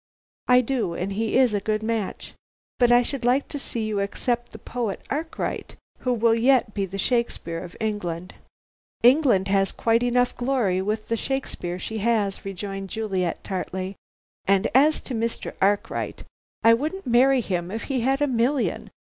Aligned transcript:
"I 0.47 0.61
do, 0.61 0.95
and 0.95 1.13
he 1.13 1.37
is 1.37 1.53
a 1.53 1.59
good 1.59 1.83
match. 1.83 2.33
But 2.79 2.91
I 2.91 3.03
should 3.03 3.23
like 3.23 3.47
to 3.49 3.59
see 3.59 3.85
you 3.85 3.99
accept 3.99 4.51
the 4.51 4.57
Poet 4.57 4.99
Arkwright, 5.11 5.75
who 5.99 6.11
will 6.11 6.33
yet 6.33 6.73
be 6.73 6.87
the 6.87 6.97
Shakespeare 6.97 7.59
of 7.63 7.77
England." 7.79 8.33
"England 9.03 9.47
has 9.49 9.71
quite 9.71 10.01
enough 10.01 10.35
glory 10.35 10.81
with 10.81 11.07
the 11.09 11.17
Shakespeare 11.17 11.77
she 11.77 11.99
has," 11.99 12.43
rejoined 12.43 12.89
Juliet 12.89 13.43
tartly, 13.43 13.95
"and 14.47 14.67
as 14.73 15.01
to 15.01 15.13
Mr. 15.13 15.53
Arkwright, 15.61 16.23
I 16.63 16.73
wouldn't 16.73 17.05
marry 17.05 17.41
him 17.41 17.69
if 17.69 17.83
he 17.83 17.99
had 17.99 18.23
a 18.23 18.27
million. 18.27 18.89